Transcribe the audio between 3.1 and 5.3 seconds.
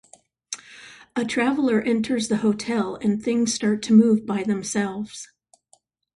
things start to move by themselves.